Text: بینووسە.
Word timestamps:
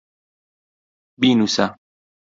بینووسە. 1.19 1.65